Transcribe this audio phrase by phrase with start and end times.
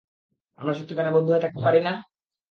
[0.59, 1.93] আমরা সত্যিকারের বন্ধু হয়ে থাকতে পারি না?